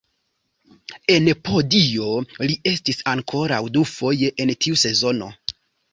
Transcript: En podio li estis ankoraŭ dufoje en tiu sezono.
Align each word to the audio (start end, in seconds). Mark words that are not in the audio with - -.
En 1.15 1.27
podio 1.49 2.07
li 2.47 2.57
estis 2.71 3.03
ankoraŭ 3.15 3.63
dufoje 3.77 4.35
en 4.45 4.55
tiu 4.67 4.85
sezono. 4.87 5.29